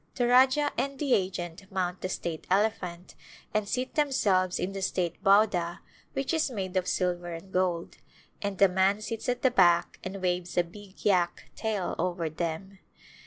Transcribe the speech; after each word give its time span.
The 0.15 0.25
Rajah 0.25 0.71
and 0.79 0.97
the 0.97 1.13
agent 1.13 1.71
mount 1.71 2.01
the 2.01 2.09
state 2.09 2.47
elephant 2.49 3.13
and 3.53 3.69
seat 3.69 3.93
themselves 3.93 4.57
in 4.57 4.71
the 4.71 4.81
state 4.81 5.15
howdah 5.23 5.81
which 6.13 6.33
is 6.33 6.49
made 6.49 6.75
of 6.75 6.87
silver 6.87 7.31
and 7.33 7.53
gold, 7.53 7.97
and 8.41 8.59
a 8.63 8.67
man 8.67 9.01
sits 9.01 9.29
at 9.29 9.43
the 9.43 9.51
back 9.51 9.99
and 10.03 10.19
waves 10.23 10.57
a 10.57 10.61
\i\<^yak 10.61 11.53
tail 11.55 11.93
over 11.99 12.31
them. 12.31 12.79